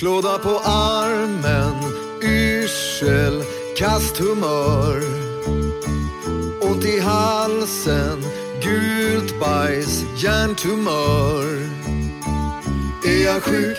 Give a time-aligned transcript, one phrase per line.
[0.00, 1.74] Klåda på armen,
[2.22, 3.42] yrsel,
[3.76, 5.02] kast humör.
[6.60, 8.24] Ont i halsen,
[8.62, 11.68] gult bajs, hjärntumör.
[13.04, 13.78] Är jag sjuk?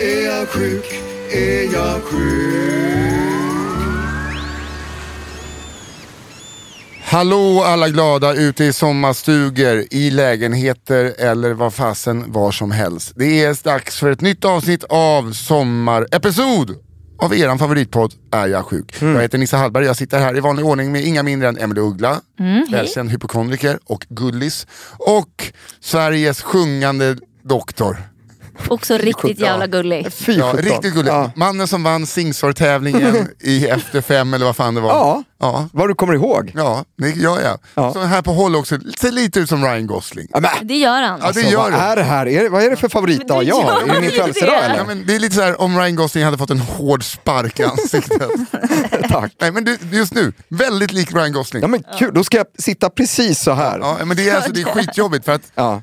[0.00, 1.00] Är jag sjuk?
[1.30, 3.17] Är jag sjuk?
[7.10, 13.12] Hallå alla glada ute i sommarstugor, i lägenheter eller vad fasen var som helst.
[13.16, 16.76] Det är dags för ett nytt avsnitt av Sommarepisod
[17.18, 19.02] av eran favoritpodd Är jag sjuk?
[19.02, 21.82] Jag heter Nissa Hallberg, jag sitter här i vanlig ordning med inga mindre än Emelie
[21.82, 22.20] Uggla,
[22.70, 24.66] välkänd hypokondriker och Gullis
[24.98, 27.96] och Sveriges sjungande doktor.
[28.68, 30.06] Också riktigt jävla gullig.
[30.26, 31.10] Ja, riktigt gullig.
[31.10, 31.30] Ja.
[31.36, 34.90] Mannen som vann Singstar-tävlingen i Efter fem eller vad fan det var.
[34.90, 35.22] Ja.
[35.40, 35.68] Ja.
[35.72, 36.52] Vad du kommer ihåg.
[36.54, 37.58] Ja, det gör jag.
[37.74, 37.92] Ja.
[37.92, 40.26] Så här på håll också, ser lite ut som Ryan Gosling.
[40.32, 41.20] Ja, men, Det gör han.
[41.22, 42.26] Ja, det så, gör vad är det här?
[42.28, 43.82] Är det, vad är det för favoritdag jag har?
[43.82, 44.76] Är det min födelsedag eller?
[44.76, 47.60] Ja, men det är lite så här om Ryan Gosling hade fått en hård spark
[47.60, 48.30] i ansiktet.
[49.10, 49.32] Tack.
[49.40, 51.62] Nej, men du, just nu, väldigt lik Ryan Gosling.
[51.62, 53.78] Ja men kul, då ska jag sitta precis så här.
[53.78, 55.72] Ja, men det är, alltså, det är skitjobbigt för att Ja.
[55.74, 55.82] eh,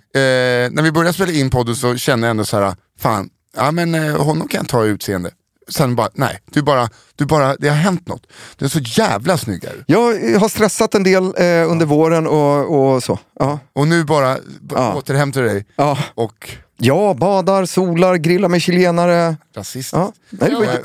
[0.72, 3.95] när vi började spela in podden så kände jag ändå så här, fan, ja men
[3.95, 5.31] eh, honom kan jag ta i utseende.
[5.69, 8.27] Sen bara, nej, du bara, du bara, det har hänt något.
[8.57, 9.83] Du är så jävla snygg är.
[9.87, 9.99] Jag
[10.39, 13.19] har stressat en del eh, under våren och, och så.
[13.39, 13.59] Ja.
[13.73, 14.37] Och nu bara
[14.71, 14.93] Ja.
[14.93, 15.97] återhämtar du dig Ja.
[16.15, 19.37] och ja, badar, solar, grillar med chilenare.
[19.55, 19.93] rasist.
[19.93, 20.11] Ja.
[20.29, 20.81] Nej, det var inte...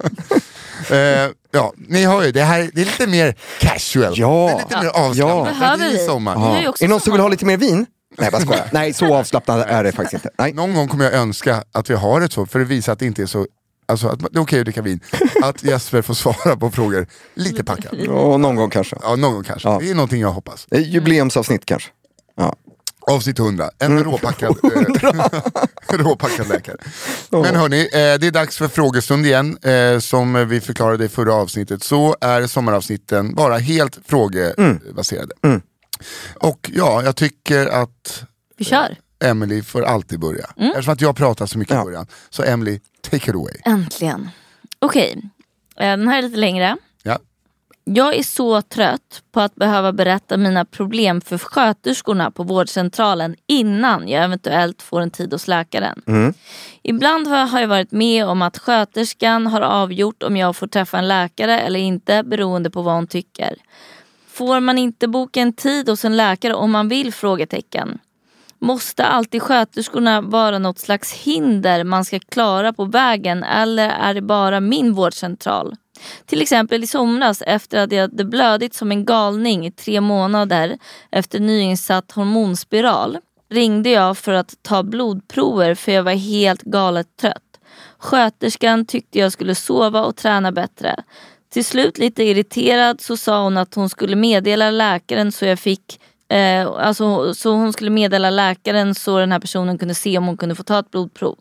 [0.90, 4.12] Eh, ja, ni hör ju, det här det är lite mer casual.
[4.16, 4.46] Ja.
[4.46, 4.90] Det är lite mer Ja.
[5.08, 5.58] avslappnat.
[5.58, 6.06] Behöver Det är vi?
[6.06, 6.34] sommar.
[6.62, 6.68] Ja.
[6.68, 7.86] också Är det någon som vill ha lite mer vin?
[8.18, 8.68] Nej, bara skojar.
[8.72, 10.30] Nej, så avslappnad är det faktiskt inte.
[10.38, 10.52] Nej.
[10.52, 13.06] Någon gång kommer jag önska att vi har ett så, för att visa att det
[13.06, 13.46] inte är så
[13.86, 15.00] Alltså att det är okej att dricka vin.
[15.42, 18.08] Att Jesper får svara på frågor lite packad.
[18.08, 18.96] Och någon gång kanske.
[19.02, 19.68] Ja, någon gång kanske.
[19.68, 19.78] Ja.
[19.82, 20.66] Det är någonting jag hoppas.
[20.70, 21.90] Jubileumsavsnitt kanske.
[22.36, 22.56] Ja.
[23.10, 24.04] Avsnitt 100, en Mm.
[24.04, 24.56] råpackad,
[25.92, 26.76] eh, råpackad läkare.
[27.30, 29.58] Men hörni, eh, det är dags för frågestund igen.
[29.62, 35.34] Eh, som vi förklarade i förra avsnittet så är sommaravsnitten bara helt frågebaserade.
[35.42, 35.60] Mm.
[36.40, 38.24] Och ja, jag tycker att
[38.56, 38.96] Vi kör.
[39.24, 40.46] Emily får alltid börja.
[40.56, 41.84] Eftersom att jag pratar så mycket i Ja.
[41.84, 42.06] början.
[42.30, 43.54] Så Emily, take it away.
[43.64, 44.30] Äntligen.
[44.78, 45.22] Okej,
[45.76, 46.76] Eh, den här är lite längre.
[47.02, 47.18] Ja.
[47.84, 54.08] Jag är så trött på att behöva berätta mina problem för sköterskorna på vårdcentralen innan
[54.08, 56.02] jag eventuellt får en tid hos läkaren.
[56.82, 60.98] Ibland har har jag varit med om att sköterskan har avgjort om jag får träffa
[60.98, 63.56] en läkare eller inte beroende på vad hon tycker.
[64.32, 67.12] Får man inte boka en tid hos en läkare om man vill?
[67.12, 67.98] frågetecken.
[68.58, 74.22] Måste alltid sköterskorna vara något slags hinder man ska klara på vägen eller är det
[74.22, 75.76] bara min vårdcentral?
[76.26, 80.78] Till exempel i somras efter att jag hade blödit som en galning i tre månader
[81.10, 83.18] efter nyinsatt hormonspiral
[83.50, 87.52] ringde jag för att ta blodprover för jag var helt galet trött.
[87.98, 91.02] Sköterskan tyckte jag skulle sova och träna bättre.
[91.52, 95.98] Till slut lite irriterad så sa hon att hon skulle meddela läkaren så jag fick
[96.32, 100.36] Eh, alltså, så hon skulle meddela läkaren så den här personen kunde se om hon
[100.36, 101.38] kunde få ta ett blodprov.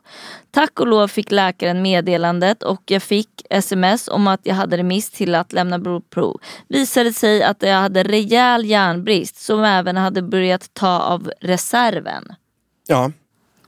[0.52, 5.10] Tack och lov fick läkaren meddelandet och jag fick sms om att jag hade remiss
[5.10, 6.42] till att lämna blodprov.
[6.68, 12.24] Visade sig att jag hade rejäl järnbrist som även hade börjat ta av reserven.
[12.88, 13.12] Ja.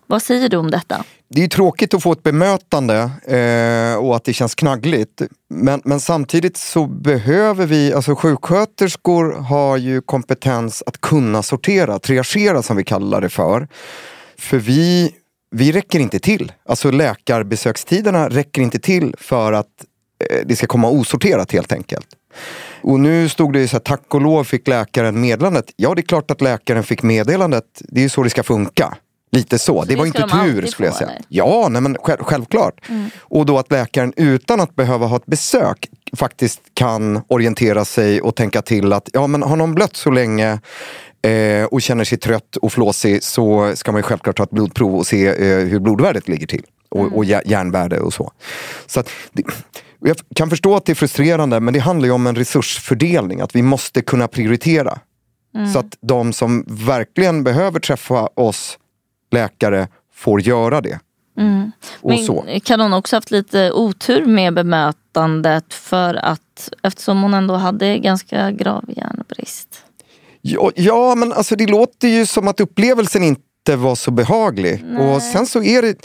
[0.07, 1.03] Vad säger du om detta?
[1.29, 5.21] Det är ju tråkigt att få ett bemötande eh, och att det känns knaggligt.
[5.49, 12.61] Men, men samtidigt så behöver vi, alltså sjuksköterskor har ju kompetens att kunna sortera, triagera
[12.61, 13.67] som vi kallar det för.
[14.37, 15.11] För vi,
[15.51, 16.51] vi räcker inte till.
[16.65, 19.85] Alltså läkarbesökstiderna räcker inte till för att
[20.29, 22.07] eh, det ska komma osorterat helt enkelt.
[22.81, 25.65] Och nu stod det ju så här, tack och lov fick läkaren meddelandet.
[25.75, 27.65] Ja, det är klart att läkaren fick meddelandet.
[27.79, 28.97] Det är ju så det ska funka.
[29.33, 29.81] Lite så.
[29.83, 31.09] det det var inte tur skulle jag säga.
[31.09, 31.21] eller?
[31.27, 32.81] Ja, nej, men själv, självklart.
[33.19, 38.35] Och då att läkaren utan att behöva ha ett besök faktiskt kan orientera sig och
[38.35, 40.59] tänka till att ja, men har någon blött så länge
[41.21, 45.07] eh, och känner sig trött och flåsig så ska man självklart ta ett blodprov och
[45.07, 46.63] se eh, hur blodvärdet ligger till.
[46.89, 48.31] Och, och jär- järnvärde och så.
[48.87, 49.43] så att det,
[49.99, 53.41] jag kan förstå att det är frustrerande men det handlar ju om en resursfördelning.
[53.41, 54.99] Att vi måste kunna prioritera.
[55.73, 58.77] Så att de som verkligen behöver träffa oss
[59.33, 60.99] läkare får göra det.
[62.01, 62.45] Och Men så.
[62.63, 68.51] kan hon också haft lite otur med bemötandet för att eftersom hon ändå hade ganska
[68.51, 69.85] grav järnbrist?
[70.41, 74.85] Ja, ja, men alltså det låter ju som att upplevelsen inte var så behaglig.
[74.99, 75.95] Och sen så är det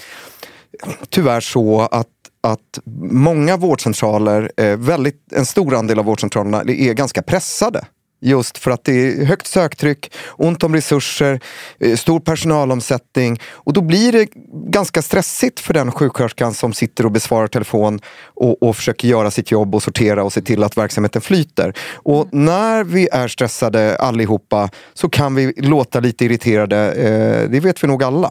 [1.10, 2.08] tyvärr så att
[2.40, 7.84] att många vårdcentraler, eh, väldigt, en stor andel av vårdcentralerna är ganska pressade.
[8.20, 11.40] Just för att det är högt söktryck, ont om resurser,
[11.80, 13.40] eh, stor personalomsättning.
[13.50, 14.28] Och då blir det
[14.70, 19.50] ganska stressigt för den sjuksköterskan som sitter och besvarar telefon och, och försöker göra sitt
[19.50, 21.72] jobb och sortera och se till att verksamheten flyter.
[21.94, 26.92] Och när vi är stressade allihopa så kan vi låta lite irriterade.
[26.92, 28.30] Eh, det vet vi nog alla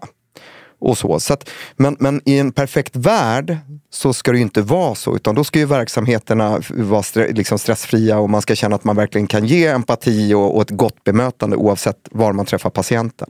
[0.79, 1.19] och så.
[1.19, 3.57] så att, men, men i en perfekt värld
[3.89, 5.15] så ska det ju inte vara så.
[5.15, 8.95] Utan då ska ju verksamheterna vara stre, liksom stressfria och man ska känna att man
[8.95, 13.29] verkligen kan ge empati och, och ett gott bemötande oavsett var man träffar patienten.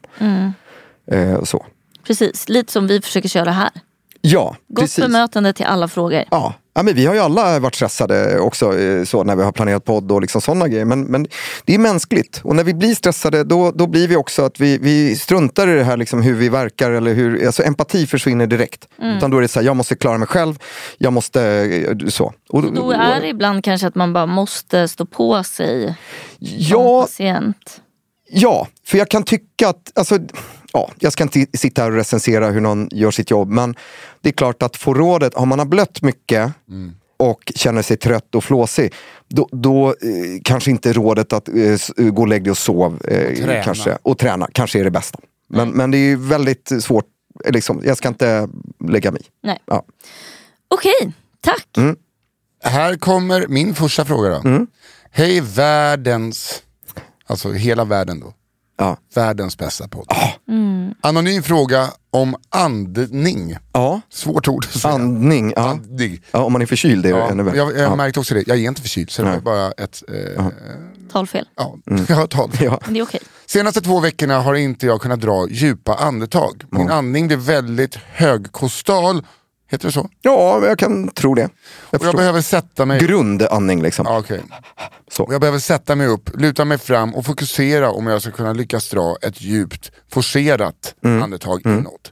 [1.11, 1.65] Eh, och så.
[2.03, 3.69] Precis, lite som vi försöker köra här.
[4.21, 5.05] Ja, Gott precis.
[5.05, 6.23] bemötande till alla frågor.
[6.31, 6.53] Ja.
[6.77, 9.85] Ja, men vi har ju alla varit stressade också eh, så, när vi har planerat
[9.85, 10.85] podd och liksom sådana grejer.
[10.85, 11.27] Men, men
[11.65, 12.41] det är mänskligt.
[12.43, 15.75] Och när vi blir stressade då, då blir vi också att vi, vi struntar i
[15.75, 16.91] det här liksom hur vi verkar.
[16.91, 18.87] Eller hur, alltså empati försvinner direkt.
[19.01, 20.55] Utan då är det så här, jag måste klara mig själv.
[20.97, 22.33] Jag måste eh, så.
[22.49, 25.95] Och, Då är det ibland kanske att man bara måste stå på sig som
[26.39, 27.81] ja, patient.
[28.29, 30.17] Ja, för jag kan tycka att, alltså,
[30.77, 33.75] ja, jag ska inte sitta här och recensera hur någon gör sitt jobb, men
[34.21, 36.51] det är klart att få rådet, om man har blött mycket
[37.17, 38.93] och känner sig trött och flåsig,
[39.27, 39.93] då, då eh,
[40.43, 41.53] kanske inte rådet att eh,
[41.97, 43.63] gå och lägg dig och sov eh, träna.
[43.63, 45.19] kanske, och träna kanske är det bästa.
[45.49, 47.05] Men, men det är ju väldigt svårt,
[47.45, 48.49] eh, liksom, jag ska inte
[48.89, 49.25] lägga mig i.
[49.43, 49.59] Nej.
[49.65, 49.85] Ja.
[50.67, 51.67] Okej, tack.
[52.63, 54.49] Här kommer min första fråga då.
[54.49, 54.67] Mm.
[55.11, 56.63] Hej världens,
[57.25, 58.33] alltså hela världen då.
[58.77, 58.97] Ja.
[59.15, 60.05] Världens bästa podd.
[60.07, 60.29] Ah.
[61.01, 63.57] Anonym fråga om andning.
[63.73, 64.01] Ja.
[64.09, 64.93] Svårt ord att säga.
[64.93, 65.69] Andning, ja.
[65.69, 66.21] Andning.
[66.31, 66.43] ja.
[66.43, 67.95] Om man är förkyld är det Ja, ännu jag, jag ja.
[67.95, 70.03] märkte också det, jag är inte förkyld så det var bara ett...
[70.37, 70.45] Eh,
[71.11, 71.45] Talfel.
[71.55, 71.75] ja,
[72.07, 72.61] jag har tagit.
[72.61, 72.79] Ja.
[72.85, 73.19] Men det är okej.
[73.45, 76.63] Senaste två veckorna har inte jag kunnat dra djupa andetag.
[76.71, 79.25] Min andning blir väldigt högkostal,
[79.67, 80.09] heter det så?
[80.21, 81.49] ja, jag kan tro det.
[81.91, 82.99] Jag Och jag behöver sätta mig...
[82.99, 84.05] Grundandning liksom.
[84.09, 84.41] Ja, okej.
[85.11, 85.27] Så.
[85.31, 88.89] Jag behöver sätta mig upp, luta mig fram och fokusera om jag ska kunna lyckas
[88.89, 91.23] dra ett djupt, forcerat Mm.
[91.23, 92.11] andetag inåt.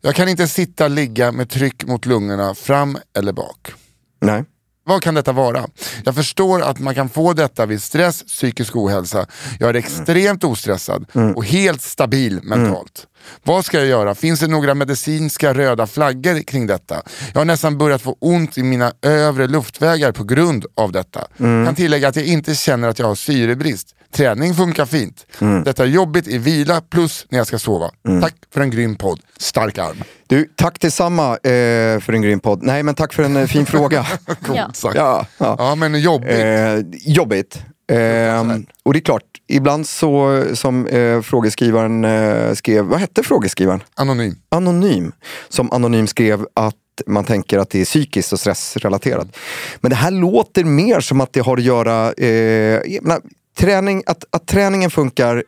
[0.00, 3.72] Jag kan inte sitta, ligga med tryck mot lungorna fram eller bak.
[4.20, 4.44] Nej.
[4.84, 5.66] Vad kan detta vara?
[6.04, 9.26] Jag förstår att man kan få detta vid stress, psykisk ohälsa.
[9.58, 13.06] Jag är extremt ostressad och helt stabil mentalt.
[13.44, 14.14] Vad ska jag göra?
[14.14, 17.02] Finns det några medicinska röda flaggor kring detta?
[17.32, 21.26] Jag har nästan börjat få ont i mina övre luftvägar på grund av detta.
[21.38, 23.92] Kan tillägga att jag inte känner att jag har syrebrist.
[24.12, 25.26] Träning funkar fint.
[25.64, 27.90] Detta är jobbigt i vila plus när jag ska sova.
[28.22, 29.20] Tack för en grym podd.
[29.38, 30.02] Stark arm.
[30.26, 32.62] Du, tack detsamma eh, för en grym podd.
[32.62, 34.06] Nej, men tack för en eh, fin fråga.
[34.26, 34.70] Coolt Ja.
[34.74, 34.96] sagt.
[34.96, 35.56] ja, ja.
[35.58, 36.30] Ja men jobbigt.
[36.30, 36.74] Eh,
[37.12, 37.58] jobbigt.
[37.92, 38.40] Eh,
[38.82, 43.82] och det är klart, ibland så som eh, frågeskrivaren eh, skrev, vad hette frågeskrivaren?
[43.94, 44.34] Anonym.
[44.48, 45.12] Anonym.
[45.48, 46.74] Som Anonym skrev att
[47.06, 49.36] man tänker att det är psykiskt och stressrelaterat.
[49.80, 53.20] Men det här låter mer som att det har att göra, eh, menar,
[53.58, 55.44] träning, att, att träningen funkar, eh,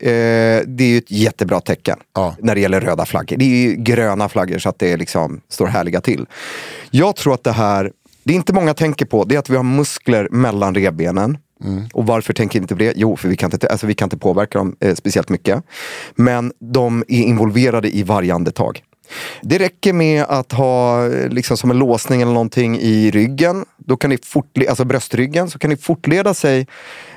[0.67, 2.37] det är ju ett jättebra tecken Ja.
[2.39, 3.37] när det gäller röda flaggor.
[3.37, 6.27] Det är ju gröna flaggor så att det liksom står härliga till.
[6.91, 7.93] Jag tror att det här,
[8.25, 11.39] det är inte många tänker på, det är att vi har muskler mellan revbenen.
[11.93, 12.93] Och varför tänker inte på det?
[12.97, 15.65] Jo, för vi kan inte, alltså vi kan inte påverka dem eh, speciellt mycket.
[16.15, 18.83] Men de är involverade i varje andetag.
[19.43, 23.65] Det räcker med att ha eh, liksom som en låsning eller någonting i ryggen.
[23.77, 26.67] Då kan det fortle- alltså bröstryggen, så kan det fortleda sig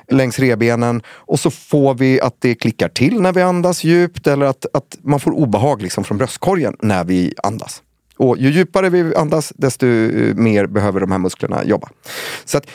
[0.08, 4.46] längs revbenen och så får vi att det klickar till när vi andas djupt eller
[4.46, 7.82] att, att man får obehag liksom från bröstkorgen när vi andas.
[8.18, 11.90] Och ju djupare vi andas, desto eh, mer behöver de här musklerna jobba.
[12.46, 12.68] Så att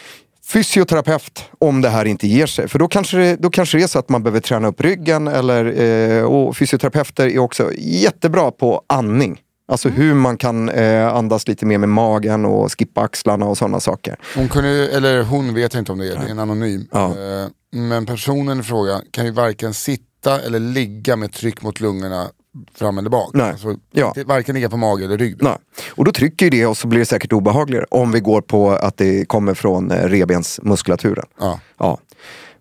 [0.47, 2.69] fysioterapeut om det här inte ger sig.
[2.69, 5.29] För då kanske det, då kanske det är så att man behöver träna upp ryggen.
[5.29, 5.81] Eller,
[6.19, 9.41] eh, och fysioterapeuter är också jättebra på andning.
[9.69, 13.81] Alltså hur man kan eh, andas lite mer med magen och skippa axlarna och sådana
[13.81, 14.17] saker.
[14.37, 16.89] Hon kunde, eller hon vet jag inte om det är, det är en anonym.
[16.93, 17.07] Ja.
[17.07, 22.29] Eh, Men personen i fråga kan ju varken sitta eller ligga med tryck mot lungorna
[22.75, 23.31] fram eller bak.
[23.35, 23.51] Nej.
[23.51, 24.15] Alltså, Ja.
[24.27, 25.43] Varken ligga på mage eller rygg.
[25.43, 25.57] Nej.
[25.91, 28.97] Och då trycker det och så blir det säkert obehagligare om vi går på att
[28.97, 31.25] det kommer från eh, revbensmuskulaturen.
[31.41, 31.61] Ja.
[31.79, 31.99] Ja.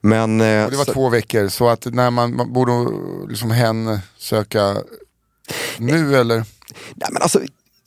[0.01, 2.71] Men, eh, Och det var så- två veckor, så att när man, man borde
[3.29, 4.75] liksom hen söka
[5.77, 6.35] nu eller?
[6.95, 7.39] Nej, men alltså,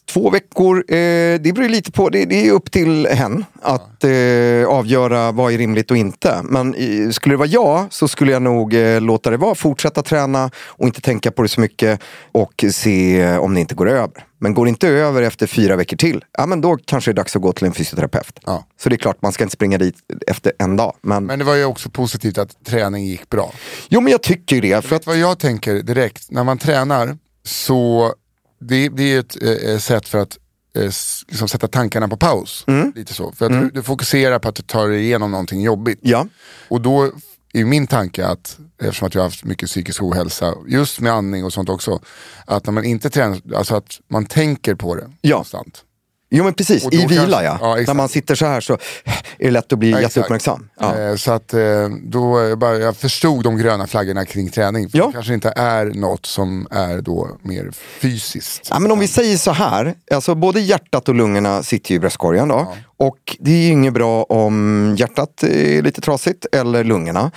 [0.08, 0.94] två veckor, eh,
[1.40, 5.58] det beror lite på, det, det är upp till hen att eh, avgöra vad är
[5.58, 6.40] rimligt och inte.
[6.44, 10.02] Men eh, skulle det vara jag så skulle jag nog eh, låta det vara, fortsätta
[10.02, 12.00] träna och inte tänka på det så mycket
[12.32, 14.24] och se om det inte går över.
[14.40, 17.16] Men går det inte över efter fyra veckor till, ja men då kanske det är
[17.16, 18.40] dags att gå till en fysioterapeut.
[18.46, 18.64] Ja.
[18.80, 19.94] Så det är klart, man ska inte springa dit
[20.26, 20.94] efter en dag.
[21.02, 23.52] Men, Men det var ju också positivt att träning gick bra.
[23.88, 24.84] jo men jag tycker det.
[24.84, 28.12] För Vet att, vad jag tänker direkt, när man tränar så
[28.60, 30.38] det, det är ett eh, sätt för att
[30.76, 30.82] eh,
[31.28, 32.64] liksom sätta tankarna på paus.
[32.66, 32.92] Mm.
[32.96, 33.32] Lite så.
[33.32, 35.98] För att du, du fokuserar på att du tar dig igenom någonting jobbigt.
[36.02, 36.26] ja.
[36.68, 37.12] Och då
[37.52, 41.44] är min tanke att, eftersom att jag har haft mycket psykisk ohälsa, just med andning
[41.44, 42.00] och sånt också,
[42.46, 45.36] att när man inte tränar, alltså att man tänker på det Ja.
[45.36, 45.84] konstant.
[46.30, 47.58] Jo men precis, i vila kanske- ja.
[47.78, 47.84] ja.
[47.86, 50.68] När man sitter så här så är det lätt att bli Ja, jätteuppmärksam.
[50.80, 50.98] Ja.
[50.98, 51.60] Eh, Så att eh,
[52.02, 54.90] då bara, jag förstod de gröna flaggorna kring träning.
[54.90, 55.06] För Ja.
[55.06, 57.70] Det kanske inte är något som är då mer
[58.00, 58.68] fysiskt.
[58.70, 62.00] Ja, men om vi säger så här, alltså både hjärtat och lungorna sitter ju i
[62.00, 62.74] bröstkorgen då.
[63.00, 67.30] Och det är ju inget bra om hjärtat är lite trasigt eller lungorna.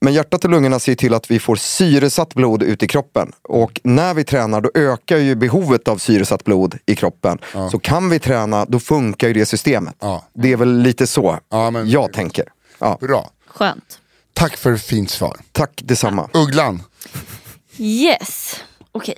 [0.00, 3.32] Men hjärtat och lungorna ser till att vi får syresatt blod ut i kroppen.
[3.42, 7.38] Och när vi tränar då ökar ju behovet av syresatt blod i kroppen.
[7.70, 9.94] Så kan vi träna, då funkar ju det systemet.
[10.00, 10.24] Ja.
[10.34, 12.44] Det är väl lite så Ja, men- jag tänker.
[12.78, 12.98] Ja.
[13.00, 13.30] Bra.
[13.46, 13.98] Skönt.
[14.32, 15.36] Tack för ett fint svar.
[15.52, 16.28] Tack detsamma.
[16.32, 16.82] Ugglan.
[17.78, 18.56] Yes,
[18.92, 19.14] okej.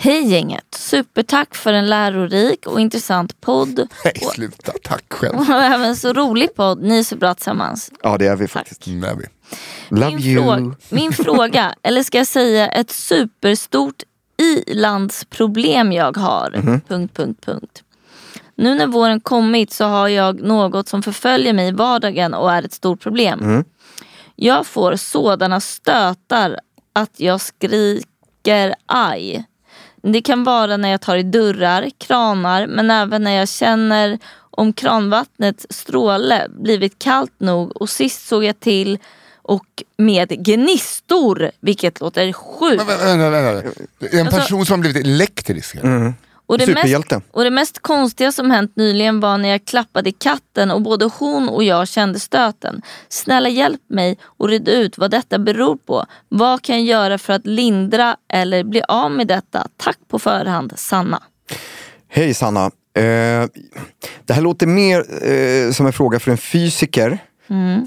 [0.00, 3.88] Hej gänget, supertack för en lärorik och intressant podd.
[4.04, 4.72] Nej, sluta.
[4.82, 5.38] Tack själv.
[5.38, 7.92] Och även så rolig podd, ni är så bra tillsammans.
[8.02, 8.86] Ja det är vi faktiskt.
[8.86, 9.24] Mm, det är vi.
[9.88, 10.42] Love Min, you.
[10.42, 14.02] fråga, min fråga, eller ska jag säga ett superstort
[14.66, 16.50] ilandsproblem jag har.
[16.56, 16.80] Mhm.
[16.80, 17.82] Punkt, punkt, punkt.
[18.54, 22.62] Nu när våren kommit så har jag något som förföljer mig i vardagen och är
[22.62, 23.38] ett stort problem.
[23.40, 23.64] Mhm.
[24.36, 26.60] Jag får sådana stötar
[26.92, 29.44] att jag skriker aj.
[30.12, 34.18] Det kan vara när jag tar i dörrar, kranar men även när jag känner
[34.50, 38.98] om kranvattnets stråle blivit kallt nog och sist såg jag till
[39.42, 42.76] och med gnistor, vilket låter sjukt.
[42.76, 43.68] Men, vänta, vänta, vänta.
[44.16, 45.74] En Alltså- person som har blivit elektrisk.
[45.74, 46.14] eller?
[46.48, 47.14] Och det, Superhjälte.
[47.14, 51.04] mest, och det mest konstiga som hänt nyligen var när jag klappade katten och både
[51.18, 52.82] hon och jag kände stöten.
[53.08, 56.04] Snälla hjälp mig och reda ut vad detta beror på.
[56.28, 59.66] Vad kan jag göra för att lindra eller bli av med detta?
[59.76, 61.22] Tack på förhand, Sanna.
[62.08, 62.64] Hej Sanna.
[62.64, 63.46] Eh,
[64.24, 64.98] det här låter mer
[65.30, 67.18] eh, som en fråga för en fysiker.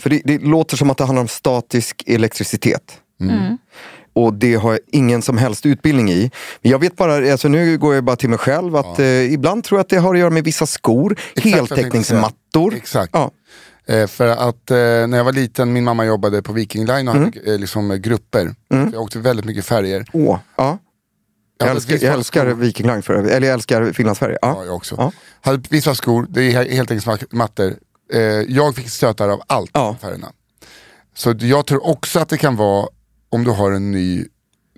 [0.01, 2.99] För det, det låter som att det handlar om statisk elektricitet.
[4.13, 6.31] Och det har jag ingen som helst utbildning i.
[6.61, 9.63] Men jag vet bara, alltså nu går jag bara till mig själv, att eh, ibland
[9.63, 12.73] tror jag att det har att göra med vissa skor, Exakt jag heltäckningsmattor.
[12.75, 13.09] Exakt.
[13.13, 13.31] Ja.
[13.85, 17.13] Eh, för att eh, när jag var liten, min mamma jobbade på Viking Line och
[17.15, 18.45] hade eh, liksom, eh, grupper.
[18.69, 20.05] Så jag åkte väldigt mycket färger.
[20.13, 20.77] Åh, ja.
[21.57, 22.45] Jag hade älskar, jag älskar.
[22.45, 24.37] Viking Line, för, eller jag älskar Finlandsfärger.
[24.41, 24.65] Ja, Ja.
[24.65, 24.95] jag också.
[24.97, 25.11] Ja.
[25.41, 27.73] Hade vissa skor, det är he- heltäckningsmattor.
[28.13, 29.95] Eh, jag fick stötar av allt Ja.
[30.01, 30.31] färgerna.
[31.15, 32.87] Så jag tror också att det kan vara
[33.31, 34.25] om du har en ny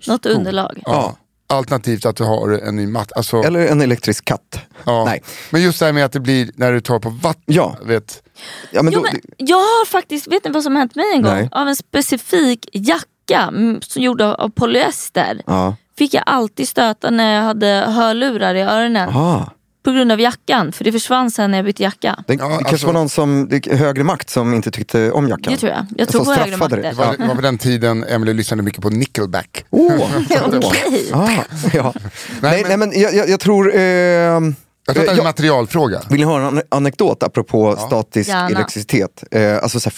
[0.06, 0.82] Något underlag.
[0.86, 1.16] Ja.
[1.46, 3.12] Alternativt att du har en ny matt.
[3.12, 4.58] Alltså, Eller en elektrisk katt.
[4.84, 5.04] ja.
[5.04, 5.22] Nej.
[5.50, 7.42] Men just det här med att det blir när du tar på vatten.
[7.46, 7.76] Ja.
[7.82, 8.22] Vet,
[8.70, 11.22] Ja, men Jo, då, men jag har faktiskt, vet ni vad som hänt mig en
[11.22, 11.32] gång?
[11.34, 11.48] Nej.
[11.52, 15.42] Av en specifik jacka mm, som gjord av, av polyester.
[15.46, 15.76] ja.
[15.98, 19.08] Fick jag alltid stöta när jag hade hörlurar i öronen.
[19.08, 19.50] Aha.
[19.84, 22.24] På grund av jackan, för det försvann sen när jag bytte jacka.
[22.26, 25.28] Det, Ja, det kanske alltså- var någon som, det, högre makt som inte tyckte om
[25.28, 25.52] jackan.
[25.52, 25.86] Det tror jag.
[25.96, 26.90] Jag tror på högre straffade makter.
[26.90, 29.64] det, var, det var på den tiden Emily lyssnade mycket på Nickelback.
[29.70, 29.92] Åh,
[30.62, 31.10] Okej.
[31.12, 31.28] ah,
[31.72, 31.94] ja.
[32.40, 33.74] nej, men- nej, men jag, jag, tror...
[33.74, 34.50] Eh, Jag tror
[34.88, 36.00] att det är en jag- materialfråga.
[36.10, 38.48] Vill ni höra en ane- anekdot apropå statisk Gärna.
[38.48, 39.24] elektricitet?
[39.30, 39.96] Eh, alltså så här,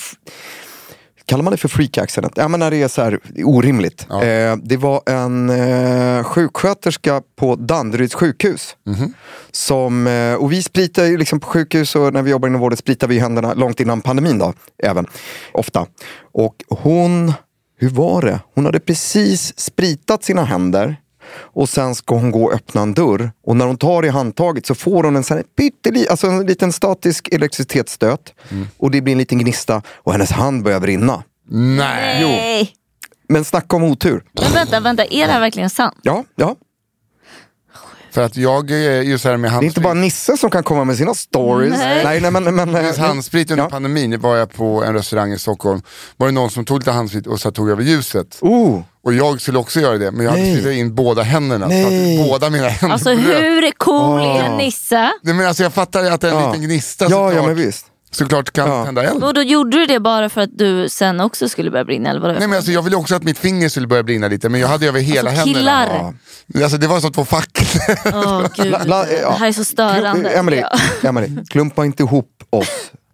[1.27, 2.33] kallar man det för freak accident?
[2.37, 4.07] Ja men när det är så här orimligt.
[4.09, 4.25] Ja.
[4.25, 8.77] Eh, det var en eh, sjuksköterska på Danderyds sjukhus.
[8.87, 9.15] Mhm.
[9.51, 12.77] Som, eh, och vi spritar ju liksom på sjukhus och när vi jobbar inom vården
[12.77, 14.53] spritar vi händerna långt innan pandemin då,
[14.83, 15.07] även.
[15.53, 15.87] Ofta.
[16.33, 17.33] Och hon,
[17.79, 18.41] hur var det?
[18.55, 20.97] Hon hade precis spritat sina händer
[21.35, 23.31] och sen ska hon gå och öppna en dörr.
[23.47, 26.47] Och när hon tar i handtaget så får hon en, sån här pytteli, alltså en
[26.47, 28.35] liten statisk elektricitetsstöt.
[28.51, 28.67] Mm.
[28.79, 31.23] Och det blir en liten gnista och hennes hand börjar brinna.
[31.49, 32.21] Nej.
[32.25, 32.73] Nej.
[33.29, 34.25] Men snacka om otur.
[34.43, 35.99] Men vänta, vänta, är det här verkligen sant?
[36.03, 36.57] Ja, ja.
[38.11, 39.85] För att jag är ju så här med Det är inte handsprit.
[39.85, 41.79] bara Nisse som kan komma med sina stories.
[41.79, 42.05] Nej.
[42.05, 42.55] nej, nej men...
[42.55, 43.71] men handsprit under Ja.
[43.71, 45.83] pandemin var jag på en restaurang i Stockholm.
[46.17, 48.39] Var det någon som tog lite handsprit och så tog över ljuset.
[48.41, 50.79] Oh, Och jag skulle också göra det, men jag hade Nej.
[50.79, 51.67] in båda händerna.
[51.67, 52.21] Så Nej.
[52.21, 53.43] att båda mina händer Alltså bröt.
[53.43, 54.45] hur cool Åh.
[54.45, 55.11] är Nisse?
[55.23, 56.47] Nej, men alltså, jag fattar att det är en Ja.
[56.53, 57.87] liten gnista ja, såklart, ja men visst.
[58.11, 58.85] såklart kan Ja.
[58.85, 59.25] tända eld.
[59.25, 62.21] Och då gjorde du det bara för att du sen också skulle börja brinna eller?
[62.39, 64.69] Nej, men alltså, jag ville också att mitt finger skulle börja brinna lite, men jag
[64.69, 65.59] hade över hela Alltså, händerna.
[65.87, 66.13] killar.
[66.47, 66.63] Ja.
[66.63, 67.67] Alltså, det var som två facklor.
[68.15, 69.31] Åh gud, La- la- ja.
[69.31, 70.31] det här är så störande.
[70.31, 70.57] Emily,
[71.03, 71.09] Ja.
[71.09, 72.69] Emily, klumpa inte ihop oss.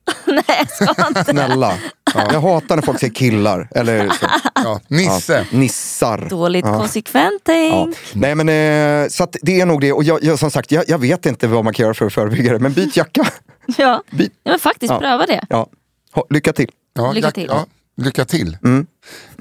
[0.26, 0.44] Nej,
[0.78, 1.24] jag ska inte.
[1.24, 1.74] Snälla.
[2.14, 3.68] Jag hatar när folk säger killar.
[3.74, 4.26] Eller så.
[4.64, 5.46] Ja, Nisse.
[5.50, 6.26] Ja, nissar.
[6.30, 6.78] Dåligt Ja.
[6.78, 7.52] konsekvent Ja.
[7.52, 7.96] tänk.
[8.12, 9.92] Nej men eh, så att det är nog det.
[9.92, 12.12] Och jag, jag, som sagt, jag, jag vet inte vad man kan göra för att
[12.12, 12.58] förebygga det.
[12.58, 13.26] Men byt jacka.
[13.76, 14.02] Ja.
[14.10, 14.32] Byt.
[14.42, 14.98] ja, men faktiskt Ja.
[14.98, 15.44] pröva det.
[15.48, 15.66] Ja.
[16.30, 16.70] Lycka till.
[16.94, 17.50] Ja, Lycka till.
[17.96, 18.56] Ja, lycka till.
[18.64, 18.86] Mm.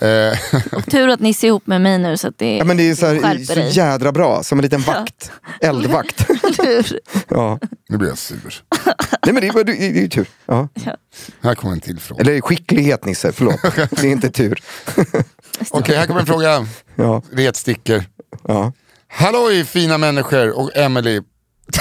[0.01, 0.37] Eh,
[0.77, 2.89] Och tur att Nisse är ihop med mig nu så att det, Ja, men det
[2.89, 5.31] är så, här, så jädra bra, som en liten vakt.
[5.61, 6.25] Eldvakt.
[7.27, 7.59] ja.
[7.89, 8.63] nu blir jag sur.
[9.25, 10.27] Nej men det, är- det, är- det är ju tur.
[10.45, 10.67] Ja.
[11.41, 12.21] Här kommer en till fråga.
[12.21, 13.61] Eller skicklighet Nisse, förlåt.
[13.91, 14.61] Det är inte tur.
[15.69, 16.67] Okej, här kommer en fråga.
[16.95, 17.21] Ja.
[17.31, 18.05] Retsticker.
[18.47, 18.73] Ja.
[19.07, 21.21] Halloj fina människor och Emily.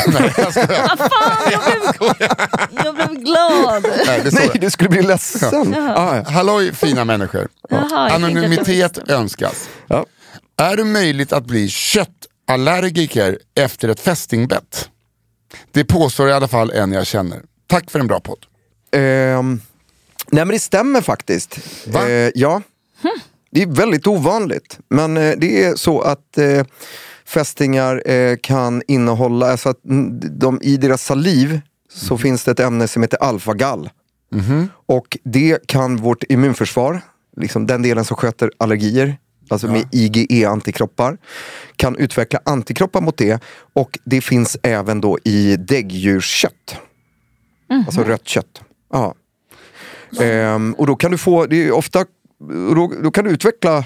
[0.06, 0.52] Nej, jag
[1.94, 2.49] skojar.
[2.85, 3.87] Jag blev glad.
[4.06, 5.73] Nej, det står Nej, du skulle bli ledsen.
[5.73, 6.16] Ja.
[6.25, 6.30] Ja.
[6.30, 7.49] Halloj fina människor.
[7.68, 9.68] Jaha, jag tänkte att det Anonymitet önskas.
[9.87, 10.06] Ja.
[10.56, 14.88] Är det möjligt att bli köttallergiker efter ett fästingbett?
[15.73, 17.42] Det påstår i alla fall en jag känner.
[17.66, 18.47] Tack för en bra podd.
[18.92, 19.61] Ehm,
[20.30, 21.59] nej men det stämmer faktiskt.
[21.87, 22.09] Va?
[22.09, 22.62] Eh, ja.
[23.50, 24.78] Det är väldigt ovanligt.
[24.88, 26.64] Men eh, det är så att eh,
[27.30, 31.60] fästingar eh, kan innehålla, alltså att mm, de, i deras saliv
[31.92, 33.90] så finns det ett ämne som heter alfagall.
[34.87, 37.00] Och det kan vårt immunförsvar,
[37.37, 39.16] liksom den delen som sköter allergier,
[39.48, 41.18] alltså med IgE-antikroppar,
[41.76, 43.42] kan utveckla antikroppar mot det.
[43.72, 46.76] Och det finns även då i däggdjurskött.
[47.87, 48.62] Alltså rött kött.
[48.92, 49.14] Ja.
[50.20, 52.05] Ehm, och då kan du få, det är ofta,
[52.74, 53.85] då, då kan du utveckla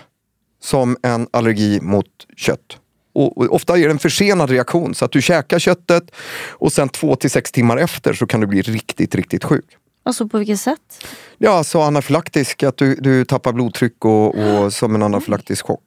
[0.63, 2.79] som en allergi mot kött.
[3.15, 6.11] Och, och ofta är det en försenad reaktion så att du käkar köttet
[6.51, 9.65] och sen två till sex timmar efter så kan du bli riktigt, riktigt sjuk.
[10.05, 11.05] Alltså på vilket sätt?
[11.39, 15.83] Ja, så anafylaktisk, att du, du tappar blodtryck och, och som en anafylaktisk chock.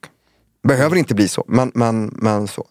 [0.68, 2.68] Behöver inte bli så, men, men, men så.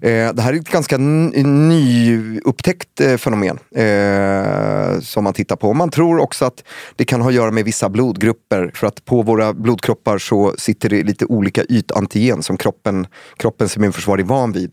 [0.00, 5.74] Eh, det här är ett ganska nyupptäckt eh, fenomen eh, som man tittar på.
[5.74, 6.64] Man tror också att
[6.96, 10.88] det kan ha att göra med vissa blodgrupper för att på våra blodkroppar så sitter
[10.88, 14.72] det lite olika ytantigen som kroppen, kroppens immunförsvar är van vid.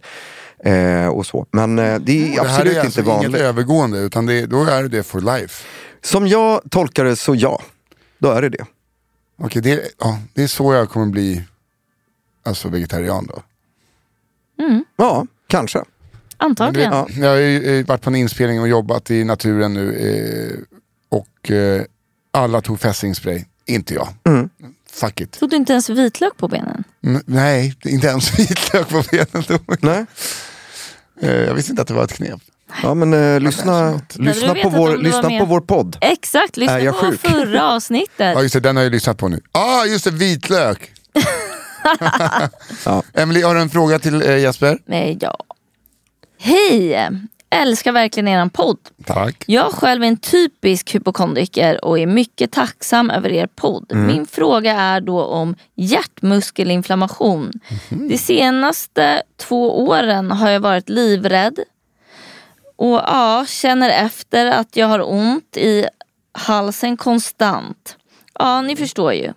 [0.66, 1.46] Eh, och så.
[1.52, 3.30] Men eh, det är Det här absolut är alltså inte vanligt.
[3.30, 5.64] inget övergående utan det, då är det for life.
[6.02, 7.62] Som jag tolkar det så ja,
[8.20, 8.66] då är det det.
[9.42, 11.44] Okej, det, ja, det är så jag kommer bli
[12.44, 13.44] alltså vegetarian då.
[14.96, 15.78] Ja, kanske.
[15.78, 15.86] Men
[16.50, 16.92] Antagligen.
[17.06, 20.78] vet, Jag har ju eh, varit på en inspelning och jobbat i naturen nu eh,
[21.18, 21.82] och eh,
[22.32, 24.08] alla tog fästingspray, inte jag.
[24.28, 24.50] Mm.
[24.92, 25.40] Fuck it.
[25.40, 26.84] Tog du inte ens vitlök på benen?
[27.04, 29.62] Mm, nej, inte ens vitlök på benen.
[29.82, 30.06] Nej.
[31.22, 32.42] Eh, jag visste inte att det var ett knep.
[32.84, 35.40] Ja men eh, lyssna, lyssna, på vår, lyssna med?
[35.40, 35.98] på vår podd.
[36.02, 37.20] Exakt, lyssna på sjuk?
[37.22, 38.10] förra avsnittet.
[38.18, 39.42] Ja just det, den har jag lyssnat på nu.
[39.52, 40.92] Ah, just det, vitlök.
[42.86, 43.04] Ja.
[43.14, 44.78] Emily, har du en fråga till eh, Jesper?
[44.86, 45.38] Nej, ja.
[46.40, 47.10] Hej!
[47.50, 48.78] Älskar verkligen eran podd.
[49.06, 49.44] Tack.
[49.48, 53.96] Jag själv är en typisk hypokondriker och är mycket tacksam över er podd.
[53.96, 57.52] Min fråga är då om hjärtmuskelinflammation.
[57.90, 61.60] De senaste två åren har jag varit livrädd
[62.76, 65.86] och ja, känner efter att jag har ont i
[66.32, 67.98] halsen konstant.
[68.40, 69.34] Ja, ni förstår ju.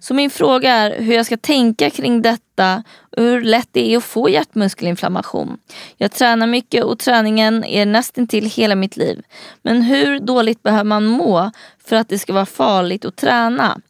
[0.00, 2.82] Så min fråga är hur jag ska tänka kring detta
[3.16, 5.58] och hur lätt det är att få hjärtmuskelinflammation.
[5.96, 9.22] Jag tränar mycket och träningen är nästintill hela mitt liv.
[9.62, 11.50] Men hur dåligt behöver man må
[11.84, 13.80] för att det ska vara farligt att träna?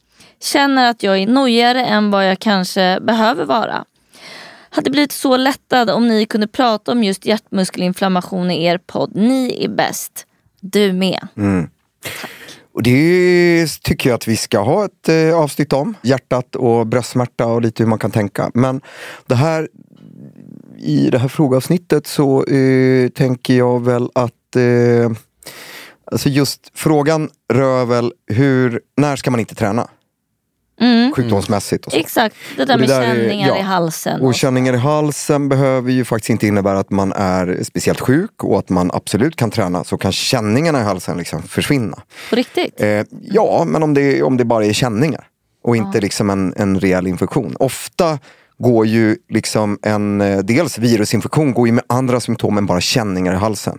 [0.43, 3.85] Känner att jag är nojigare än vad jag kanske behöver vara.
[4.71, 9.17] Hade blivit så lättad om ni kunde prata om just hjärtmuskelinflammation i er podd.
[9.17, 10.27] Ni är bäst.
[10.61, 11.29] Du med.
[11.37, 11.71] Mm.
[12.81, 15.95] Och det tycker jag att vi ska ha ett eh, avsnitt om.
[16.03, 18.51] Hjärtat och bröstsmärta och lite hur man kan tänka.
[18.55, 18.81] Men
[19.27, 19.69] det här,
[20.79, 25.11] i det här frågeavsnittet så eh, tänker jag väl att eh,
[26.05, 29.89] alltså just frågan rör väl hur, när ska man inte träna?
[30.81, 31.13] Mm.
[31.13, 31.99] Sjukdomsmässigt och så.
[31.99, 33.59] Exakt, det där Och det med där är- känningar ja.
[33.59, 34.21] i halsen.
[34.21, 38.59] Och känningar i halsen behöver ju faktiskt inte innebära att man är speciellt sjuk och
[38.59, 39.85] att man absolut kan träna.
[39.85, 41.99] Så kan känningarna i halsen liksom försvinna.
[42.31, 42.81] På riktigt?
[42.81, 45.25] Eh, ja, men om det, om det bara är känningar
[45.65, 47.57] och inte liksom en, en rejäl infektion.
[47.59, 48.19] Ofta
[48.59, 53.33] går ju liksom en, eh, dels virusinfektion går ju med andra symptom än bara känningar
[53.33, 53.79] i halsen.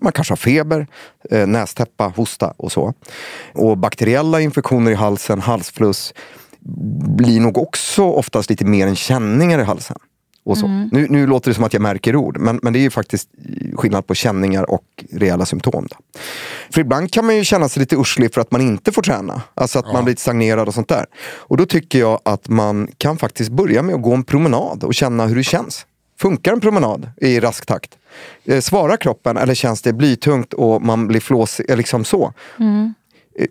[0.00, 0.86] Man kanske har feber,
[1.30, 2.94] eh, nästäppa, hosta och så.
[3.52, 6.14] Och bakteriella infektioner i halsen, halsfluss,
[7.16, 9.96] blir nog också oftast lite mer än känningar i halsen.
[10.44, 10.66] Och så.
[10.66, 13.28] Nu, nu låter det som att jag märker ord, men, men det är ju faktiskt
[13.74, 15.86] skillnad på känningar och reella symptom.
[15.90, 15.96] Då.
[16.70, 19.42] För ibland kan man ju känna sig lite urslig för att man inte får träna.
[19.54, 21.06] Alltså att man blir lite stagnerad och sånt där.
[21.22, 24.94] Och då tycker jag att man kan faktiskt börja med att gå en promenad och
[24.94, 25.86] känna hur det känns.
[26.20, 27.98] Funkar en promenad i rask takt?
[28.44, 32.32] Eh, Svarar kroppen eller känns det blytungt och man blir flåsig, eh, liksom så?
[33.38, 33.46] Eh,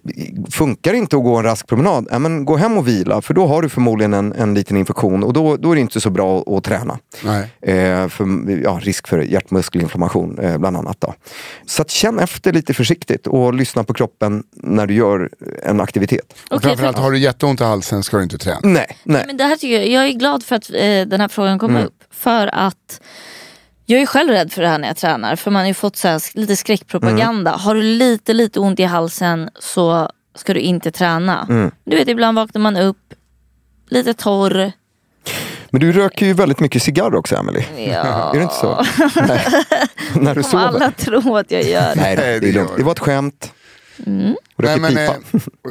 [0.52, 3.46] Funkar inte att gå en rask promenad, ja, men gå hem och vila för då
[3.48, 6.40] har du förmodligen en, en liten infektion och då, då är det inte så bra
[6.40, 7.00] att, att träna.
[7.24, 7.50] Nej.
[7.76, 11.02] Eh, för, ja, risk för hjärtmuskelinflammation eh, bland annat.
[11.02, 11.14] Då.
[11.66, 15.30] Så att känn efter lite försiktigt och lyssna på kroppen när du gör
[15.64, 16.34] en aktivitet.
[16.50, 18.60] Och Okej, framförallt för- har du jätteont i halsen ska du inte träna.
[18.64, 19.24] Nej, nej.
[19.28, 21.70] Men det här tycker jag, jag är glad för att eh, den här frågan kom
[21.72, 21.86] Mm.
[21.86, 22.04] upp.
[22.12, 23.02] För att
[23.92, 25.36] jag är själv rädd för det här när jag tränar.
[25.36, 27.52] För man har ju fått så här, lite skräckpropaganda.
[27.52, 27.62] Mm.
[27.62, 31.48] Har du lite, lite ont i halsen så ska du inte träna.
[31.50, 31.72] Mm.
[31.84, 33.14] Du vet ibland vaknar man upp
[33.90, 34.72] lite torr.
[35.70, 37.64] Men du röker ju väldigt mycket cigarr också Emily.
[37.78, 38.32] Ja.
[38.34, 38.86] Är det inte så?
[39.28, 39.46] Nej.
[40.16, 40.68] när du sover?
[40.68, 42.02] alla tror att jag gör det.
[42.02, 42.72] Nej, det, är lugnt.
[42.78, 43.54] det var ett skämt.
[44.06, 44.36] Mm.
[44.58, 45.12] Nej, men, eh,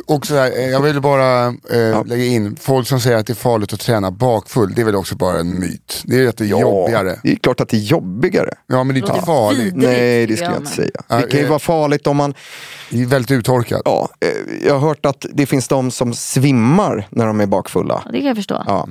[0.06, 3.34] också här, eh, jag vill bara eh, lägga in, folk som säger att det är
[3.34, 6.02] farligt att träna bakfull, det är väl också bara en myt.
[6.04, 7.18] Det är att det är jobbigare.
[7.22, 8.50] det är klart att det är jobbigare.
[8.66, 9.74] Ja men det är inte låter farligt.
[9.76, 10.90] Nej, det skulle jag inte säga.
[11.08, 11.48] Ja, Det kan ju eh.
[11.50, 12.34] vara farligt om man
[12.90, 13.82] Det är väldigt uttorkat.
[13.84, 18.02] Ja, eh, jag har hört att det finns de som svimmar när de är bakfulla.
[18.04, 18.64] Ja, Det kan jag förstå.
[18.66, 18.88] Ja.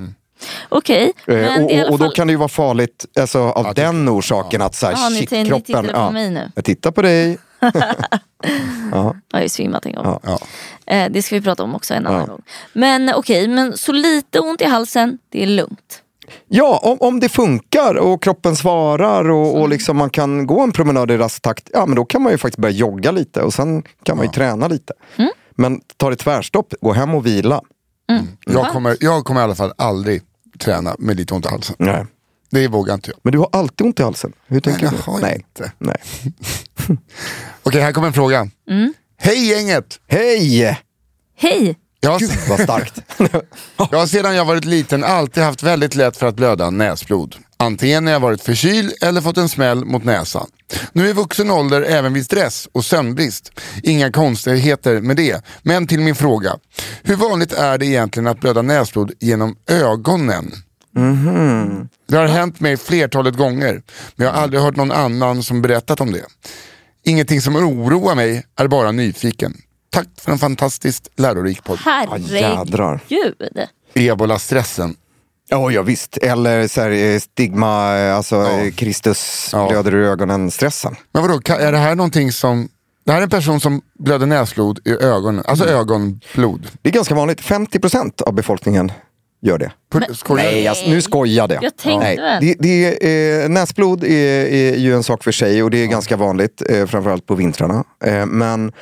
[0.68, 2.12] Okej, Eh, men och, och, och då fall.
[2.14, 5.16] kan det ju vara farligt alltså, av Ja, den orsaken att så här, Ja, ni,
[5.16, 5.62] shit, ni kroppen.
[5.64, 6.50] tittar på ja, mig nu.
[6.54, 7.38] jag tittar på dig.
[8.92, 10.04] Jag har ju svimmat en gång.
[10.04, 10.20] Ja.
[10.22, 10.38] Ja.
[10.94, 12.26] Eh, det ska vi prata om också en annan Ja.
[12.26, 12.42] gång.
[12.72, 16.02] Men okej, men så lite ont i halsen, det är lugnt.
[16.48, 19.62] Ja, om, om det funkar och kroppen svarar och, Mm.
[19.62, 22.32] och liksom man kan gå en promenad i rask takt, ja men då kan man
[22.32, 24.92] ju faktiskt börja jogga lite och sen kan man ju träna lite.
[25.16, 25.30] Mm.
[25.50, 27.60] Men ta det tvärstopp, gå hem och vila.
[28.46, 30.22] Jag, kommer, jag kommer i alla fall aldrig
[30.58, 31.76] träna med lite ont i halsen.
[31.78, 32.06] Nej.
[32.50, 33.18] Det vågar inte jag.
[33.22, 34.32] Men du har alltid ont i halsen.
[34.46, 34.98] Hur tänker jag du?
[35.02, 35.34] har Nej.
[35.34, 35.72] inte.
[35.78, 35.96] Nej.
[37.62, 38.48] Okej, här kommer en fråga.
[38.70, 38.94] Mm.
[39.16, 40.00] Hej gänget!
[40.06, 40.78] Hej!
[41.36, 41.78] Hej!
[42.00, 42.94] Jag har, Gud vad starkt.
[43.90, 47.36] jag har sedan jag varit liten alltid haft väldigt lätt för att blöda näsblod.
[47.56, 50.46] Antingen när jag varit förkyld eller fått en smäll mot näsan.
[50.92, 53.52] Nu i vuxen ålder även vid stress och sömnbrist.
[53.82, 55.44] Inga konstigheter med det.
[55.62, 56.58] Men till min fråga.
[57.02, 60.52] Hur vanligt är det egentligen att blöda näsblod genom ögonen?
[62.06, 63.82] Det har hänt mig flertalet gånger,
[64.16, 66.24] men jag har aldrig hört någon annan som berättat om det.
[67.04, 69.54] Ingenting som oroar mig, är bara nyfiken.
[69.92, 71.78] Tack för en fantastiskt lärorik podd.
[71.84, 73.68] Herregud.
[73.94, 74.96] Ebola-stressen.
[75.48, 76.16] Ja, ja visst.
[76.16, 79.68] Eller så här, eh, stigma, eh, alltså eh, Kristus Ja.
[79.68, 80.96] blöder ur ögonen-stressen.
[81.12, 82.68] Men vadå, är det här någonting som...
[83.04, 86.68] Det här är en person som blöder näsblod i ögonen, alltså ögonblod.
[86.82, 87.40] Det är ganska vanligt.
[87.40, 88.92] 50% av befolkningen
[89.40, 89.72] gör det.
[89.90, 90.44] På- skojar?
[90.44, 91.64] Nej, alltså, nu skojade jag.
[91.64, 92.16] Jag tänkte Nej.
[92.16, 92.40] väl.
[92.40, 95.86] Det, det, är, eh, näsblod är, är ju en sak för sig och det är
[95.86, 97.84] ganska vanligt, eh, framförallt på vintrarna.
[98.04, 98.72] Eh, men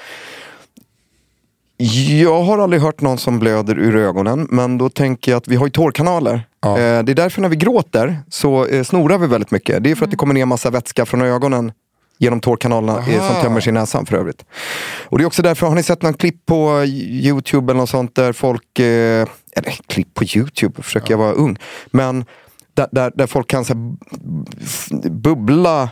[2.21, 5.57] jag har aldrig hört någon som blöder ur ögonen, men då tänker jag att vi
[5.57, 6.47] har ju tårkanaler.
[6.63, 6.79] Ja.
[6.79, 9.85] Eh, det är därför när vi gråter så eh, snorar vi väldigt mycket.
[9.85, 11.73] Det är för att det kommer ner massa vätska från ögonen
[12.19, 13.43] genom tårkanalerna eh, som Aha.
[13.43, 14.45] tömmer sig i näsan för övrigt.
[15.05, 18.15] Och det är också därför, har ni sett någon klipp på Youtube eller något sånt
[18.15, 19.27] där folk, eh,
[19.59, 21.59] eller klipp på Youtube, försöker jag vara ung.
[21.91, 22.25] Men
[22.75, 25.91] där, där, där folk kan så här, bubbla,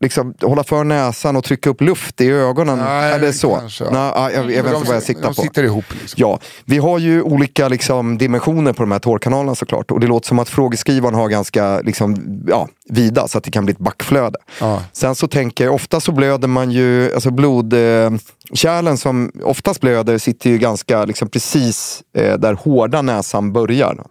[0.00, 2.78] liksom hålla för näsan och trycka upp luft i ögonen.
[2.78, 3.56] Nej, är det så?
[3.56, 3.90] kanske, ja.
[3.90, 5.42] Nej, ja, jag, jag vet inte vad jag siktar de på.
[5.42, 6.16] sitter ihop liksom.
[6.16, 9.90] Ja, vi har ju olika liksom, dimensioner på de här tårkanalerna såklart.
[9.90, 12.16] Och det låter som att frågeskrivaren har ganska liksom,
[12.48, 14.38] ja, vida så att det kan bli ett backflöde.
[14.60, 14.82] Ja.
[14.92, 20.50] Sen så tänker jag, ofta så blöder man ju, alltså blodkärlen som oftast blöder sitter
[20.50, 24.04] ju ganska liksom, precis eh, där hårda näsan börjar.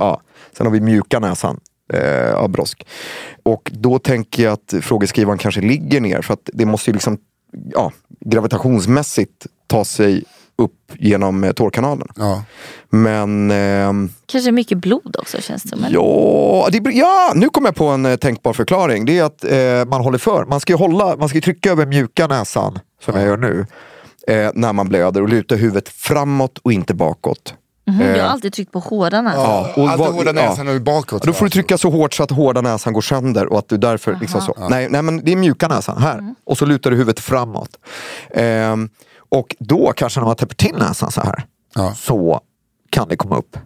[0.00, 0.20] Ja.
[0.56, 1.60] Sen har vi mjuka näsan
[1.92, 2.86] eh, av brosk.
[3.42, 7.18] Och då tänker jag att frågeskrivaren kanske ligger ner för att det måste ju liksom
[7.72, 10.24] ja, gravitationsmässigt ta sig
[10.56, 12.08] upp genom eh, tårkanalen.
[12.16, 12.44] Ja.
[12.90, 15.84] Men ehm, Kanske mycket blod också känns det som.
[15.84, 15.94] eller?
[15.94, 19.04] Ja, det, ja, nu kom jag på en eh, tänkbar förklaring.
[19.04, 20.44] Det är att eh, man håller för.
[20.44, 23.66] Man ska ju hålla, man ska trycka över mjuka näsan, som jag gör nu,
[24.28, 27.54] eh, när man blöder och luta huvudet framåt och inte bakåt.
[27.84, 29.32] Jag Eh, har alltid tryckt på hårdarna.
[29.34, 31.22] Ja, och Alltid vad- hårda näsan och bakåt.
[31.24, 31.52] Ja, då får du va?
[31.52, 34.66] trycka så hårt så att hårda näsan går sönder och att du därför liksom så.
[34.70, 36.34] Nej, nej men det är mjuka näsan här.
[36.44, 37.70] Och så lutar du huvudet framåt.
[38.34, 38.88] Ehm,
[39.28, 41.44] och då kanske när man täpper till näsan så här.
[41.74, 41.94] Ja.
[41.94, 42.40] Så
[42.90, 43.56] kan det komma upp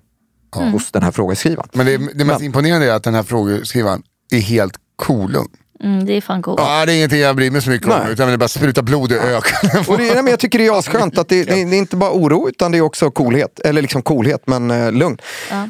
[0.72, 1.68] hos den här frågeskrivaren.
[1.72, 4.02] Men det, det mest Men- imponerande är att den här frågeskrivaren
[4.32, 5.48] är helt kolugn.
[5.84, 6.60] Mm, det är fan coolt.
[6.60, 8.12] Ja, det är ingenting jag bryr mig så mycket om, Nej.
[8.12, 9.84] utan det är bara spruta blod i ögonen.
[9.88, 11.96] Och det, nej, men jag tycker det är asskönt att det, det, det är inte
[11.96, 13.60] bara oro utan det är också coolhet.
[13.60, 15.18] Eller liksom coolhet men eh, lugn.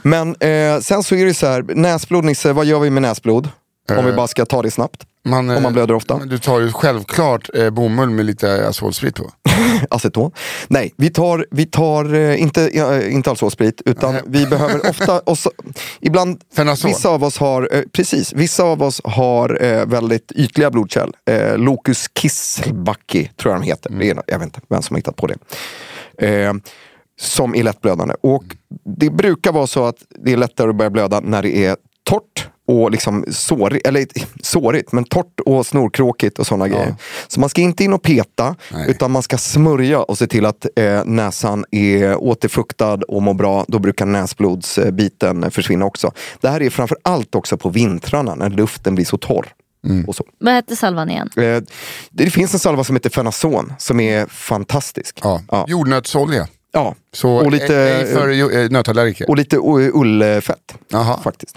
[0.02, 3.48] Men eh, sen så är det så här, näsblod Nisse, vad gör vi med näsblod?
[3.98, 5.02] Om vi bara ska ta det snabbt.
[5.26, 6.18] Man, Om man eh, blöder ofta.
[6.18, 9.30] Du tar ju självklart eh, bomull med lite azolsprit på.
[9.90, 10.30] Aceton.
[10.68, 15.50] Nej, vi tar, vi tar eh, inte, ja, inte alkoholsprit utan vi behöver ofta, så,
[16.00, 16.88] ibland, Fenazol.
[16.88, 21.10] vissa av oss har, eh, precis, vissa av oss har eh, väldigt ytliga blodkärl.
[21.30, 24.02] Eh, Locus Kisselbacki tror jag de heter.
[24.02, 25.36] Är, jag vet inte vem som har hittat på det.
[26.26, 26.54] Eh,
[27.20, 28.14] som är lättblödande.
[28.20, 28.44] Och
[28.84, 32.48] det brukar vara så att det är lättare att börja blöda när det är torrt
[32.66, 34.06] och liksom sårigt, eller
[34.42, 36.94] sårigt, men torrt och snorkråkigt och sådana grejer.
[37.28, 38.90] Så man ska inte in och peta, Nej.
[38.90, 43.64] utan man ska smörja och se till att eh, näsan är återfuktad och mår bra.
[43.68, 46.12] Då brukar näsblodsbiten försvinna också.
[46.40, 49.46] Det här är framför allt också på vintrarna när luften blir så torr.
[50.06, 50.24] Och så.
[50.38, 51.30] Vad hette salvan igen?
[51.36, 51.64] Eh, det,
[52.10, 55.18] det finns en salva som heter Fenazon som är fantastisk.
[55.22, 55.42] Ja.
[55.50, 55.64] Ja.
[55.68, 56.48] Jordnötsolja.
[56.72, 56.94] Ja.
[57.12, 59.30] Så och lite, ej för eh, nötallergiker.
[59.30, 59.56] och lite
[59.94, 61.20] ullfett Jaha.
[61.24, 61.56] faktiskt.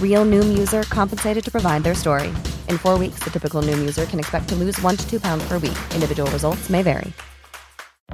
[0.00, 2.28] Real Noom user compensated to provide their story.
[2.68, 5.44] In four weeks, the typical Noom user can expect to lose one to two pounds
[5.48, 5.78] per week.
[5.94, 7.12] Individual results may vary.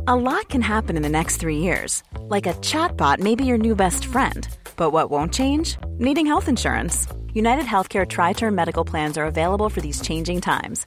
[0.06, 2.02] A lot can happen in the next three years.
[2.20, 4.48] Like a chatbot may be your new best friend.
[4.76, 5.76] But what won't change?
[5.98, 7.06] Needing health insurance.
[7.34, 10.86] United Healthcare Tri Term Medical Plans are available for these changing times.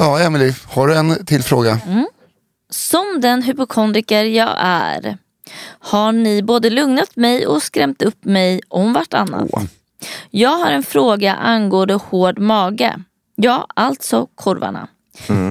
[0.00, 1.80] Ja, Emily, har du en till fråga?
[2.70, 5.18] Som den hypokondriker jag är
[5.78, 9.50] har ni både lugnat mig och skrämt upp mig om vartannat.
[10.30, 12.96] Jag har en fråga angående hård mage.
[13.34, 14.88] Ja, alltså korvarna.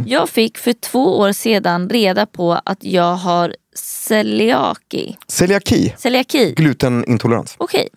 [0.05, 5.17] Jag fick för två år sedan reda på att jag har celiaki.
[5.27, 6.53] Celiaki, Celiaki.
[6.57, 7.55] glutenintolerans.
[7.57, 7.89] Okej.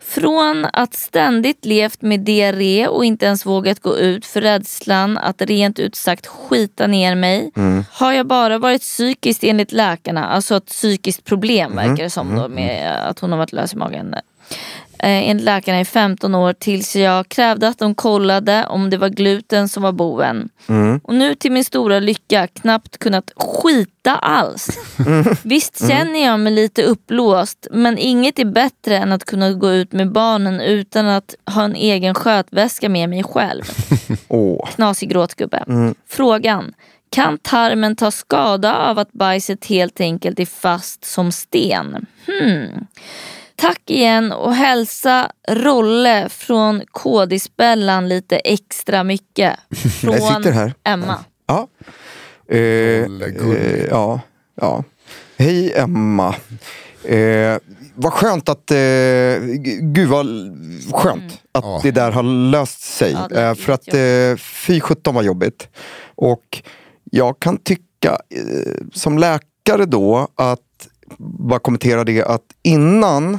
[0.00, 5.42] Från att ständigt levt med diarré och inte ens vågat gå ut för rädslan att
[5.42, 7.50] rent ut sagt skita ner mig.
[7.90, 12.48] Har jag bara varit psykiskt enligt läkarna, alltså ett psykiskt problem verkar det som då
[12.48, 14.14] med att hon har varit lös i magen.
[15.04, 19.08] Eh, enligt läkarna i 15 år tills jag krävde att de kollade om det var
[19.08, 20.48] gluten som var boven.
[21.02, 24.78] Och nu till min stora lycka knappt kunnat skita alls.
[25.42, 29.92] Visst känner jag mig lite upplåst men inget är bättre än att kunna gå ut
[29.92, 33.62] med barnen utan att ha en egen skötväska med mig själv.
[34.28, 34.68] Åh.
[34.70, 35.64] Knasig gråtgubbe.
[36.08, 36.72] Frågan.
[37.10, 42.06] Kan tarmen ta skada av att bajset helt enkelt är fast som sten?
[42.26, 42.86] Hmm.
[43.56, 49.56] Tack igen och hälsa Rolle från Kodisbellan lite extra mycket.
[50.00, 50.74] Från Jag sitter här.
[50.84, 51.18] Emma.
[51.46, 51.68] Ja.
[52.48, 54.20] Eh, eh, ja,
[54.60, 54.84] ja.
[55.36, 56.34] Hej Emma.
[57.04, 57.56] Eh,
[57.94, 58.76] vad skönt att, eh,
[59.80, 60.26] gud vad
[60.92, 61.80] skönt att Ja.
[61.82, 63.16] det där har löst sig.
[63.30, 64.36] Ja, eh, för att eh,
[64.66, 65.68] fy sjutton vad jobbigt.
[66.14, 66.62] Och
[67.10, 70.60] jag kan tycka eh, som läkare då att,
[71.18, 73.38] bara kommentera det, att innan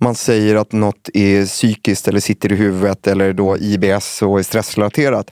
[0.00, 4.42] man säger att något är psykiskt eller sitter i huvudet eller då IBS och är
[4.42, 5.26] stressrelaterat.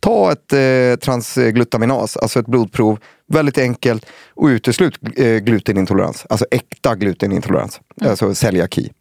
[0.00, 6.94] Ta ett eh, transglutaminas, alltså ett blodprov, väldigt enkelt och uteslut eh, glutenintolerans, alltså äkta
[6.94, 8.92] glutenintolerans, alltså celiaki.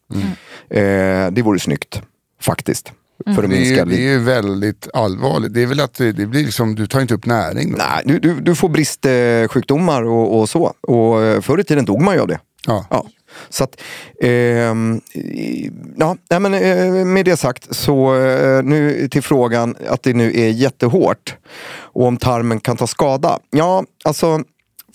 [0.70, 2.02] Eh, det vore snyggt,
[2.42, 2.94] faktiskt.
[3.26, 5.54] För att Det är, minska ju, det är väldigt allvarligt.
[5.54, 7.72] Det är väl att det, det blir liksom, du tar inte upp näring.
[7.72, 7.78] då.
[7.78, 10.74] Nej, du, du, du får bristsjukdomar och, och så.
[10.82, 12.40] Och eh, förr i tiden dog man ju av det.
[12.68, 12.86] Ja.
[12.90, 13.06] Ja.
[13.50, 13.82] Så att,
[14.22, 20.14] ehm, i- ja, men, eh, med det sagt så eh, nu till frågan att det
[20.14, 21.36] nu är jättehårt
[21.74, 23.40] och om tarmen kan ta skada.
[23.50, 24.44] Ja, alltså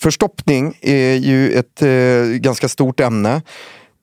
[0.01, 3.41] förstoppning är ju ett eh, ganska stort ämne.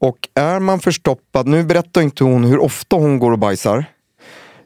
[0.01, 3.85] Och är man förstoppad, nu berättar inte hon hur ofta hon går och bajsar.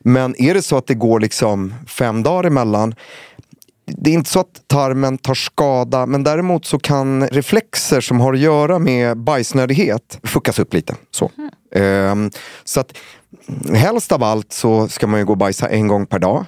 [0.08, 2.94] Men är det så att det går liksom fem dagar emellan
[3.96, 8.32] det är inte så att tarmen tar skada, men däremot så kan reflexer som har
[8.32, 10.94] att göra med bajsnödighet fuckas upp lite.
[11.10, 11.30] Så,
[11.74, 12.30] Ehm,
[12.64, 12.92] så att
[13.74, 16.44] helst av allt så ska man ju gå och bajsa en gång per dag.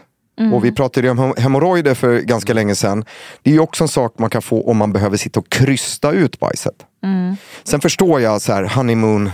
[0.55, 3.05] Och vi pratade om hem- hemorrojder för ganska länge sedan.
[3.42, 6.12] Det är ju också en sak man kan få om man behöver sitta och krysta
[6.12, 6.75] ut bajset.
[7.64, 9.32] Sen förstår jag så här honeymoon eh,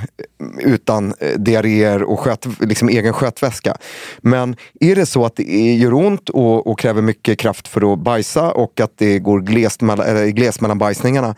[0.58, 3.76] utan eh, diarréer och sköt, liksom egen skötväska.
[4.18, 7.92] Men är det så att det är, gör ont och, och kräver mycket kraft för
[7.92, 11.34] att bajsa och att det går glest mellan, glest mellan bajsningarna.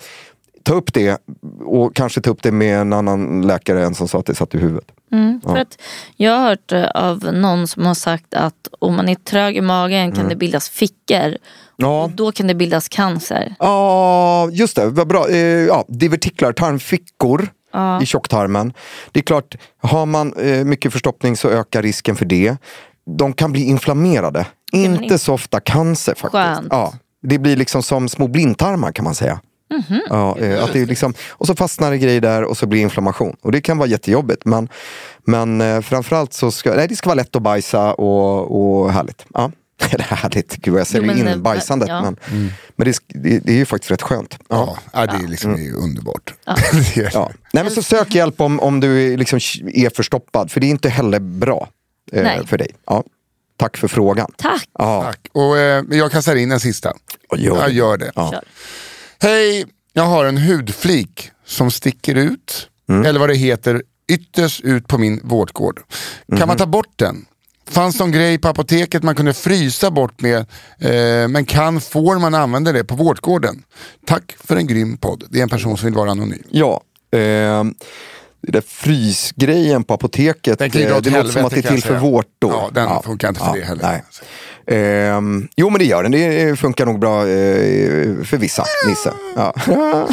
[0.63, 1.19] Ta upp det
[1.65, 4.55] och kanske ta upp det med en annan läkare än som sa att det satt
[4.55, 4.91] i huvudet.
[5.13, 5.79] Mm, för att
[6.17, 9.61] jag har hört eh, av någon som har sagt att om man är trög i
[9.61, 11.37] magen kan det bildas fickor.
[11.83, 12.11] Ja.
[12.15, 13.55] Då kan det bildas cancer.
[13.59, 14.87] Ja, just det.
[14.87, 15.29] Vad bra.
[15.29, 17.49] Eh, ja, divertiklar, tarmfickor
[18.03, 18.73] i tjocktarmen.
[19.13, 22.57] Det är klart, har man eh, mycket förstoppning så ökar risken för det.
[23.19, 24.47] De kan bli inflammerade.
[24.73, 26.33] Inte inte- så ofta cancer faktiskt.
[26.33, 26.69] Skönt.
[26.71, 29.41] Ja, det blir liksom som små blindtarmar kan man säga.
[30.09, 32.81] Ja, eh, att det är liksom, och så fastnar det grejer där och så blir
[32.81, 33.37] inflammation.
[33.43, 34.45] Och det kan vara jättejobbigt.
[34.45, 34.69] Men,
[35.25, 39.27] men framförallt så ska nej, det ska vara lätt att bajsa och, och härligt.
[39.35, 39.51] Ja.
[39.91, 41.89] Eller härligt, gud jag säljer Jo, men, in eh, bajsandet.
[41.89, 42.03] ja.
[42.03, 42.17] Men,
[42.77, 44.39] men det, det, det är ju faktiskt rätt skönt.
[44.49, 46.35] Ja, ja, det är liksom det är underbart.
[46.95, 47.31] det är, Ja.
[47.53, 49.39] Nej, men så sök hjälp om, om du är liksom
[49.75, 51.69] är förstoppad, för det är inte heller bra
[52.13, 52.71] eh, för dig.
[52.87, 53.05] Ja.
[53.57, 54.33] Tack för frågan.
[54.37, 54.69] Tack.
[54.79, 55.03] Ja.
[55.03, 55.29] Tack.
[55.33, 56.93] Och eh, jag kastar in en sista.
[57.37, 57.61] Gör det.
[57.61, 58.13] Jag gör det.
[58.15, 58.43] Ja.
[59.21, 63.07] Hej, jag har en hudflik som sticker ut, Mm.
[63.07, 65.77] eller vad det heter, ytterst ut på min vårtgård.
[66.29, 66.49] Kan Mhm.
[66.49, 67.25] man ta bort den?
[67.71, 70.37] Fanns någon grej på apoteket man kunde frysa bort med,
[70.79, 73.63] eh, men kan, får man använda det på vårtgården?
[74.07, 75.25] Tack för en grym podd.
[75.31, 76.43] Det är en person som vill vara anonym.
[76.51, 76.81] Ja.
[77.13, 77.75] ehm,
[78.43, 81.99] det där frysgrejen på apoteket, Den eh, det låter som att det är till för
[81.99, 82.51] vårt då.
[82.51, 84.03] Ja, den funkar inte för det heller.
[84.67, 89.13] Ehm, jo men det gör den, det funkar nog bra eh, för vissa, Nisse.
[89.37, 89.55] Ja.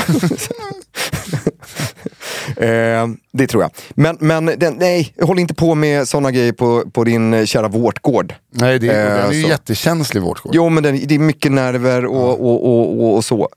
[2.57, 3.71] Ehm, det tror jag.
[3.89, 7.67] Men, men den, nej, håll inte på med sådana grejer på, på din eh, kära
[7.67, 8.33] vårtgård.
[8.51, 9.49] Nej, det är, Eh, den är ju så.
[9.49, 10.55] jättekänslig vårtgård.
[10.55, 13.49] Jo, men det, det är mycket nerver och, och, och, och, och så.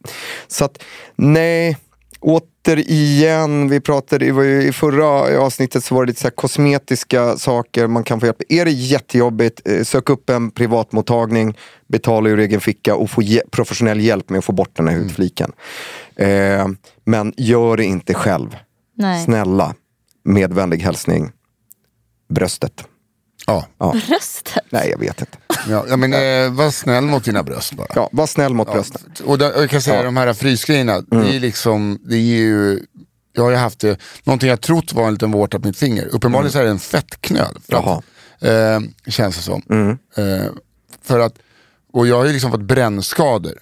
[0.48, 0.82] Så att,
[1.16, 1.76] nej,
[2.20, 5.06] återigen, vi pratade i förra
[5.40, 9.68] avsnittet så var det lite så kosmetiska saker man kan få hjälp Är det jättejobbigt,
[9.68, 11.56] eh, sök upp en privatmottagning,
[11.88, 15.52] betala ur egen ficka och få professionell hjälp med att få bort den här hudfliken.
[16.16, 16.68] Eh,
[17.04, 18.56] men gör det inte själv.
[18.98, 19.24] Nej.
[19.24, 19.74] Snälla,
[20.24, 21.32] med vänlig hälsning,
[22.28, 22.84] bröstet.
[23.46, 23.66] Ja.
[24.08, 24.64] Bröstet.
[24.70, 25.38] Nej, jag vet inte.
[25.68, 27.86] Ja, ja, men eh, var snäll mot dina bröst bara.
[27.94, 29.00] Ja, var snäll mot brösten.
[29.24, 30.02] Och där, och jag kan säga Ja.
[30.02, 32.80] de här frysgrejerna, det är liksom, det är ju,
[33.32, 36.06] jag har ju haft det, någonting jag trott var en liten vårta på mitt finger.
[36.06, 37.58] Uppenbarligen så är det en fettknöl.
[37.66, 38.02] För Jaha.
[38.40, 39.62] att, eh, känns det som.
[40.16, 40.44] Eh,
[41.02, 41.38] för att,
[41.98, 43.52] och jag har ju liksom fått brännskador.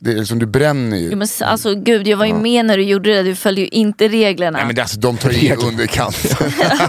[0.00, 1.08] Det är liksom, du bränner ju.
[1.10, 3.22] Jo, men, alltså, gud, jag var ju med när du gjorde det.
[3.22, 4.58] Du följde ju inte reglerna.
[4.58, 6.16] Nej men det, alltså, de tar ju i underkant.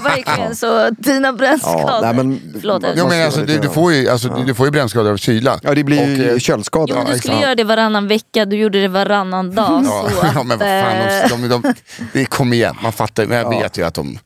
[0.04, 0.90] Verkligen så.
[0.90, 1.82] Dina brännskador.
[1.90, 2.84] Ja, nej, men- Förlåt.
[2.84, 5.18] Ja, Jo, men alltså, du, du, får ju, alltså, du, du får ju brännskador av
[5.18, 5.60] kyla.
[5.64, 6.90] Ja, det blir ju eh, köldskador.
[6.90, 9.84] Jo, men du Ja, skulle göra det varannan vecka, du gjorde det varannan dag.
[9.86, 11.74] Ja, så ja men att, vad fan, eh, de, de, de,
[12.14, 14.18] det kom igen, man fattar men jag vet ju att de,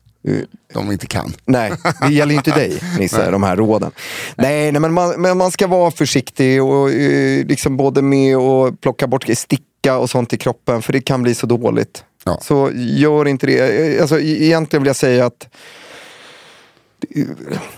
[0.74, 1.32] de inte kan.
[1.44, 1.72] Nej,
[2.08, 3.90] det gäller ju inte dig Nisse, de här råden.
[4.36, 8.80] Nej, nej men, man, men man ska vara försiktig och eh, liksom både med att
[8.80, 12.04] plocka bort sticka och sånt i kroppen för det kan bli så dåligt.
[12.24, 12.38] Ja.
[12.42, 13.58] Så gör inte det.
[13.94, 15.48] Eh, Alltså, e- egentligen vill jag säga att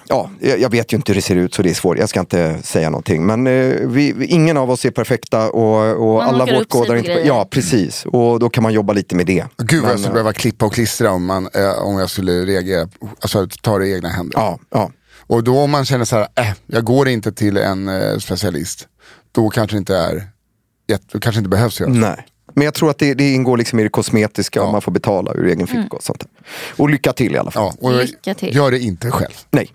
[0.08, 1.98] Ja, jag vet ju inte hur det ser ut så det är svårt.
[1.98, 3.26] Jag ska inte säga någonting.
[3.26, 3.52] Men eh,
[3.86, 7.00] vi, ingen av oss är perfekta och, och Man alla på inte.
[7.00, 7.26] grejer.
[7.26, 8.06] Ja, precis.
[8.06, 9.44] Och då kan man jobba lite med det.
[9.56, 12.32] Gud vad jag skulle eh, behöva klippa och klistra om, man, eh, om jag skulle
[12.32, 12.88] reagera.
[13.20, 14.38] Alltså ta det i egna händer.
[14.38, 14.90] Ja, ja.
[15.26, 18.88] Och då om man känner så här, äh, jag går inte till en eh, specialist.
[19.32, 20.28] Då kanske det inte är,
[21.12, 21.90] då kanske inte behövs göra.
[21.90, 22.26] Nej.
[22.56, 24.66] Men jag tror att det, det ingår liksom i det kosmetiska Ja.
[24.66, 26.28] om man får betala ur egen ficka och sånt där.
[26.76, 27.72] Och lycka till i alla fall.
[27.80, 28.56] Ja, och Lycka till.
[28.56, 29.32] gör det inte själv.
[29.50, 29.72] Nej.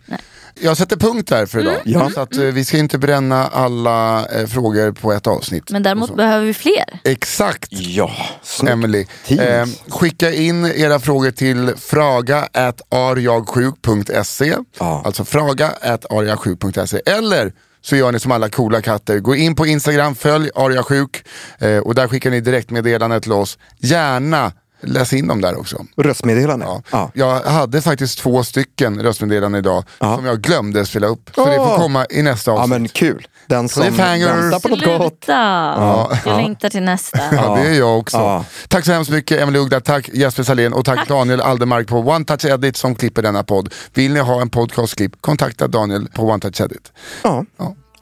[0.62, 1.76] Jag sätter punkt där för idag.
[1.86, 2.10] Ja.
[2.10, 5.72] Så att, eh, vi ska inte bränna alla eh, frågor på ett avsnitt.
[5.72, 7.00] Men däremot behöver vi fler.
[7.04, 7.68] Exakt.
[7.70, 8.12] Ja,
[8.44, 8.72] snyggt.
[8.74, 9.06] Emily.
[9.30, 12.48] Eh, skicka in era frågor till fraga
[12.90, 14.56] arjagsjuk.se.
[14.80, 15.02] Ja.
[15.06, 15.72] Alltså fraga
[16.10, 17.02] arjagsjuk.se.
[17.06, 19.20] Eller så gör ni som alla coola katter.
[19.20, 21.24] Gå in på Instagram, följ arjasjuk
[21.60, 23.58] eh, och där skickar ni direktmeddelande till oss.
[23.78, 24.52] Gärna
[24.84, 25.86] läs in dem där också.
[25.98, 26.66] Röstmeddelande.
[26.66, 26.82] Ja.
[26.92, 27.12] Ja.
[27.14, 30.16] Jag hade faktiskt två stycken röstmeddelanden idag Ja.
[30.16, 31.30] som jag glömde spela upp.
[31.36, 32.70] Så det får komma i nästa ja, avsnitt.
[32.70, 33.28] men kul.
[33.48, 35.24] Den som väntar på något gott.
[35.26, 36.18] Sluta!
[36.26, 37.20] Jag längtar till nästa.
[37.32, 38.18] Ja, det är jag också.
[38.18, 38.46] Ja.
[38.68, 42.26] Tack så hemskt mycket Emelie Ugda, tack Jesper Salén och tack, Daniel Aldermark på One
[42.26, 43.74] Touch Edit som klipper denna podd.
[43.94, 46.92] Vill ni ha en podcastklipp, kontakta Daniel på One Touch Edit.
[47.24, 47.46] Ja.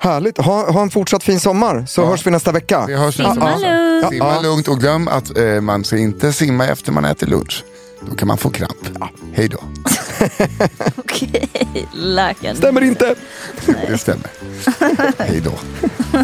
[0.04, 0.10] Ja.
[0.10, 0.38] Härligt.
[0.38, 2.86] Ha, ha en fortsatt fin sommar så hörs vi nästa vecka.
[2.88, 3.60] Vi hörs Simma nästa vecka.
[4.02, 4.10] lugnt.
[4.10, 4.41] Simma Ja.
[4.41, 7.64] lugnt och glöm att eh, man ska inte simma efter man äter lunch.
[8.10, 8.78] Då kan man få kramp.
[9.34, 9.58] Hej då.
[10.95, 11.50] Okej,
[11.93, 12.56] läkaren.
[12.56, 13.16] Stämmer inte.
[13.88, 14.28] Det stämmer.
[15.24, 15.52] Hej då.